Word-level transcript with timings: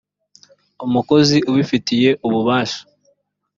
umukozi 0.85 1.37
ubifitiye 1.49 2.09
ububasha 2.27 2.81